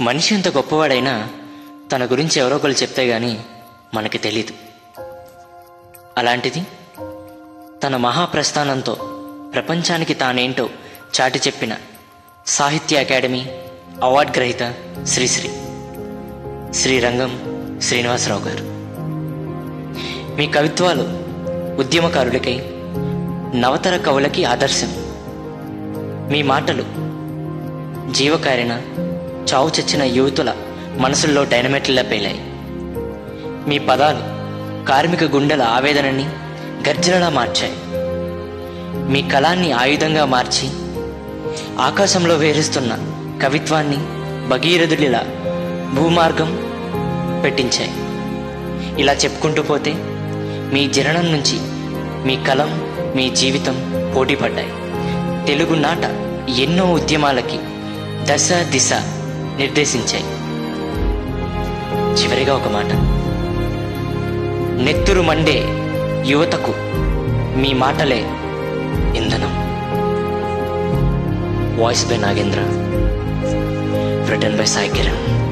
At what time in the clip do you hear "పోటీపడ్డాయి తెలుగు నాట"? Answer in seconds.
54.16-56.04